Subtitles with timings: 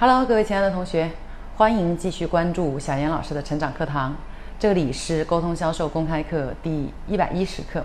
[0.00, 1.10] Hello，各位亲爱的同学，
[1.58, 4.16] 欢迎继续关注小严老师的成长课堂。
[4.58, 7.84] 这里是沟通销售公开课第一百一十课。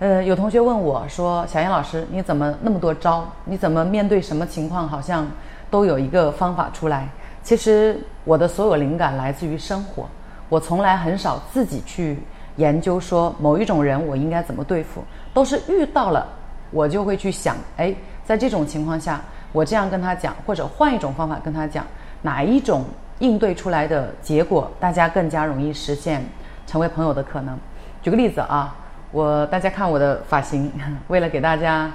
[0.00, 3.24] 呃，有同学问我说：“小严老师，你怎么那么多招？
[3.44, 5.24] 你怎么面对什么情况好像
[5.70, 7.08] 都有一个方法出来？”
[7.44, 10.08] 其实我的所有灵感来自于生活，
[10.48, 12.18] 我从来很少自己去
[12.56, 15.00] 研究说某一种人我应该怎么对付，
[15.32, 16.26] 都是遇到了
[16.72, 17.94] 我就会去想，哎，
[18.24, 19.20] 在这种情况下。
[19.52, 21.86] 我这样跟他讲，或者换一种方法跟他讲，
[22.22, 22.84] 哪一种
[23.20, 26.22] 应对出来的结果，大家更加容易实现
[26.66, 27.58] 成为朋友的可能。
[28.02, 28.76] 举个例子啊，
[29.12, 30.70] 我大家看我的发型，
[31.08, 31.90] 为了给大家，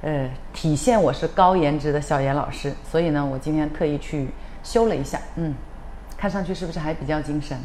[0.00, 4.28] 呃，体现我是高颜值的小严老师，所以呢，我今天特意去
[4.62, 5.54] 修了一下，嗯，
[6.16, 7.58] 看上去是不是还比较精神？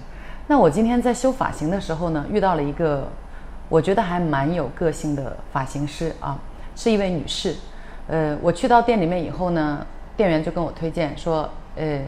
[0.48, 3.08] 那我今天在修发型的时候呢，遇到了一个
[3.70, 6.38] 我觉得还蛮有个性的发型师啊，
[6.76, 7.56] 是一位女士。
[8.08, 9.86] 呃，我去到店里面以后呢，
[10.16, 12.00] 店员就跟我推荐说，呃，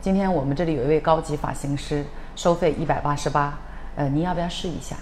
[0.00, 2.04] 今天我们这里有一位高级发型师，
[2.36, 3.58] 收费一百八十八，
[3.96, 4.94] 呃，您要不要试一下？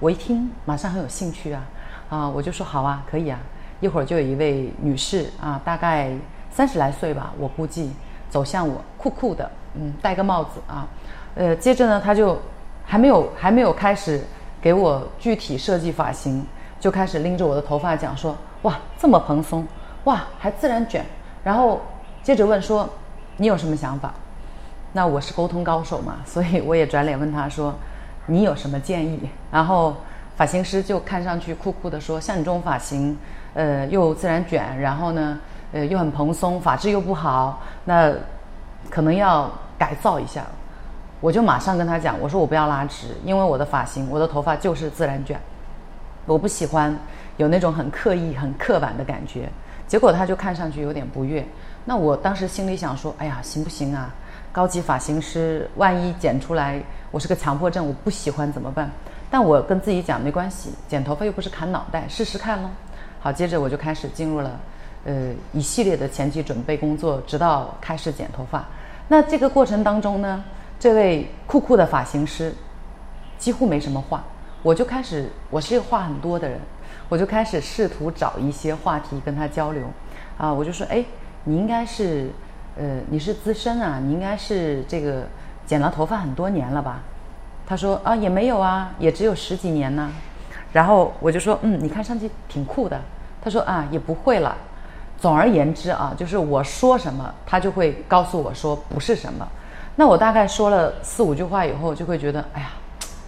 [0.00, 1.62] 我一听，马上很有兴趣啊，
[2.08, 3.38] 啊，我就说好啊，可以啊。
[3.78, 6.10] 一会儿就有一位女士啊，大概
[6.50, 7.90] 三十来岁吧，我估计
[8.28, 10.86] 走向我，酷酷的，嗯，戴个帽子啊，
[11.34, 12.36] 呃，接着呢，她就
[12.84, 14.22] 还没有还没有开始
[14.60, 16.44] 给我具体设计发型，
[16.80, 19.66] 就开始拎着我的头发讲说，哇，这么蓬松。
[20.04, 21.04] 哇，还自然卷，
[21.44, 21.80] 然后
[22.22, 22.88] 接着问说
[23.36, 24.12] ：“你有什么想法？”
[24.92, 27.74] 那我是沟通高手嘛，所以我也转脸问他说
[28.26, 29.94] ：“你有什么建议？”然后
[30.36, 33.16] 发型师就看上去酷酷的说：“像你这种发型，
[33.54, 35.38] 呃，又自然卷，然后呢，
[35.72, 38.12] 呃，又很蓬松，发质又不好，那
[38.88, 40.44] 可能要改造一下。”
[41.20, 45.38] 我就马上跟他讲：“我说我不要拉直，因为我的发型，我的头发就是自然卷，
[46.24, 46.98] 我不喜欢
[47.36, 49.48] 有那种很刻意、很刻板的感觉。”
[49.90, 51.44] 结果他就看上去有点不悦，
[51.84, 54.14] 那我当时心里想说，哎呀，行不行啊？
[54.52, 58.88] 高级发型师，万一剪出来我是个强迫症，我不喜欢怎么办？
[59.32, 62.70] 但我跟自己讲没关系，剪头发又不是砍脑袋，试试看咯。
[63.18, 64.60] 好，接着我就开始进入了，
[65.06, 68.64] 呃，一系列的前期准备工作，直到开始剪头发。
[69.08, 70.44] 那这个过程当中呢，
[70.78, 72.54] 这位酷酷的发型师
[73.38, 74.22] 几乎没什么话，
[74.62, 76.60] 我就开始，我是一个话很多的人。
[77.08, 79.82] 我就开始试图找一些话题跟他交流，
[80.38, 81.04] 啊，我就说，哎，
[81.42, 82.30] 你应该是，
[82.76, 85.26] 呃，你是资深啊，你应该是这个
[85.66, 87.00] 剪了头发很多年了吧？
[87.66, 90.12] 他说，啊，也没有啊，也只有十几年呢。
[90.72, 93.00] 然后我就说，嗯，你看上去挺酷的。
[93.42, 94.56] 他说，啊，也不会了。
[95.18, 99.48] 总而言之啊，就是我说什么，他就会告诉我说不是什么。
[99.96, 102.68] 那我大概说了四五句话以后，就会觉得，哎呀，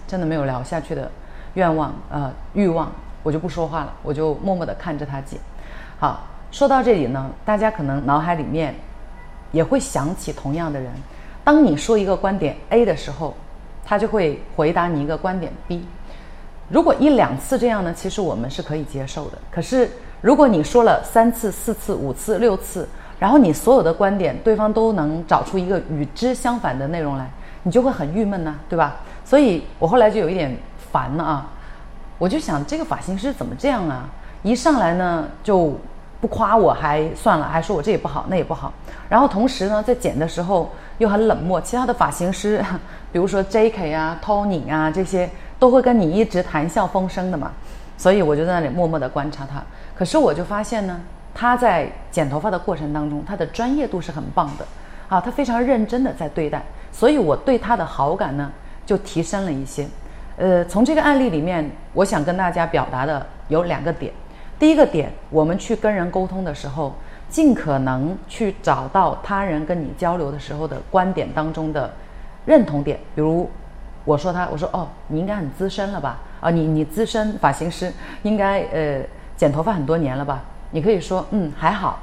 [0.06, 1.10] 真的没有聊下去的
[1.54, 2.90] 愿望，呃，欲望。
[3.22, 5.38] 我就不说话了，我就默默地看着他剪。
[6.00, 8.74] 好，说到这里呢，大家可能脑海里面
[9.52, 10.90] 也会想起同样的人。
[11.44, 13.34] 当你说一个观点 A 的时候，
[13.84, 15.86] 他就会回答你一个观点 B。
[16.68, 19.38] 如果一两次这样呢，其实我们是可以接受的。
[19.50, 19.88] 可是
[20.20, 22.88] 如果你说了三次、四次、五次、六次，
[23.20, 27.30] 然后你所有的观点对方都能找出一个与之相反的内容来，
[27.62, 28.96] 你就会很郁闷呢，对吧？
[29.24, 30.56] 所以我后来就有一点
[30.92, 31.46] 烦了啊。
[32.18, 34.08] 我就想这个发型师怎么这样啊？
[34.44, 35.76] 一上来呢就
[36.20, 38.72] 不夸我，还算了，还说我这也不好那也不好。
[39.08, 41.60] 然后同时呢，在剪的时候又很冷漠。
[41.60, 42.64] 其他的发型师，
[43.10, 43.92] 比如说 J.K.
[43.92, 47.50] 啊、Tony 啊这些，都会跟你一直谈笑风生的嘛。
[47.96, 49.62] 所以我就在那里默默地观察他。
[49.94, 51.00] 可是我就发现呢，
[51.34, 54.64] 他在剪头发的过程当中，他的专业度是很棒的
[55.08, 56.62] 啊，他非常认真的在对待。
[56.92, 58.50] 所以我对他的好感呢
[58.86, 59.88] 就提升了一些。
[60.42, 64.12] 呃，从这个案例里面，我想跟大家表达的有两个点。
[64.58, 66.92] 第一个点，我们去跟人沟通的时候，
[67.28, 71.88] 尽可能去找到他人跟你交流的时候的观点当中的
[72.44, 72.98] 认同点。
[73.14, 73.48] 比如，
[74.04, 76.18] 我说他，我说哦，你应该很资深了吧？
[76.40, 77.92] 啊，你你资深发型师，
[78.24, 79.00] 应该呃
[79.36, 80.42] 剪头发很多年了吧？
[80.72, 82.00] 你可以说嗯还好，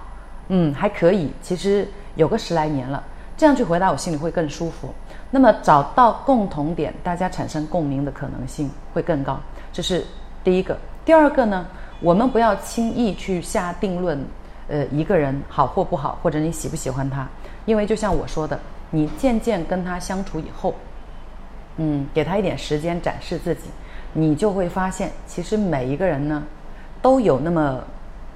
[0.48, 1.86] 嗯还可以，其实
[2.16, 3.04] 有个十来年了。
[3.36, 4.94] 这样去回答，我心里会更舒服。
[5.32, 9.40] 那么找到共同点，大家产生共鸣的可能性会更高。
[9.72, 10.06] 这是
[10.44, 10.78] 第一个。
[11.06, 11.66] 第二个呢，
[12.00, 14.20] 我们不要轻易去下定论，
[14.68, 17.28] 呃，一个人好或不好，或者你喜不喜欢他。
[17.66, 18.60] 因为就像我说的，
[18.90, 20.74] 你渐渐跟他相处以后，
[21.78, 23.70] 嗯，给他一点时间展示自己，
[24.14, 26.44] 你就会发现，其实每一个人呢，
[27.02, 27.84] 都有那么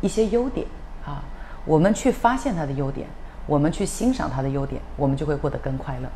[0.02, 0.68] 一些优点
[1.06, 1.24] 啊。
[1.66, 3.08] 我们去发现他的优点。
[3.46, 6.08] 我们去欣赏他的优点，我们就会过得更快乐。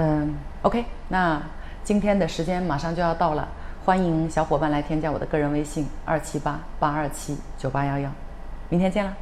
[0.00, 1.42] 嗯，OK，那
[1.82, 3.48] 今天的时间马上就要到了，
[3.84, 8.08] 欢迎小伙伴来添加我的个人微信二七八八二七九八幺幺，
[8.68, 9.12] 明天见了。